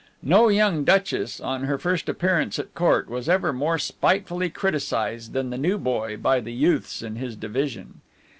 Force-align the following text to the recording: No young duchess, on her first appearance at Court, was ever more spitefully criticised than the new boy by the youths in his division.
No 0.23 0.47
young 0.49 0.83
duchess, 0.83 1.39
on 1.39 1.65
her 1.65 1.77
first 1.77 2.09
appearance 2.09 2.57
at 2.57 2.73
Court, 2.73 3.07
was 3.07 3.29
ever 3.29 3.53
more 3.53 3.77
spitefully 3.77 4.49
criticised 4.49 5.33
than 5.33 5.51
the 5.51 5.59
new 5.59 5.77
boy 5.77 6.17
by 6.17 6.39
the 6.39 6.51
youths 6.53 7.03
in 7.03 7.17
his 7.17 7.35
division. 7.35 8.01